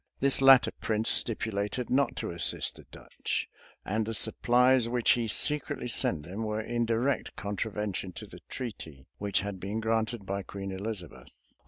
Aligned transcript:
This 0.19 0.41
latter 0.41 0.71
prince 0.81 1.11
stipulated 1.11 1.91
not 1.91 2.15
to 2.15 2.31
assist 2.31 2.75
the 2.75 2.85
Dutch; 2.91 3.47
and 3.85 4.03
the 4.07 4.15
supplies 4.15 4.89
which 4.89 5.11
he 5.11 5.27
secretly 5.27 5.87
sent 5.87 6.23
them 6.23 6.41
were 6.41 6.59
in 6.59 6.87
direct 6.87 7.35
contravention 7.35 8.11
to 8.13 8.25
the 8.25 8.39
treaty.[*] 8.49 9.05
which 9.19 9.41
had 9.41 9.59
been 9.59 9.79
granted 9.79 10.25
by 10.25 10.41
Queen 10.41 10.71
Elizabeth. 10.71 11.37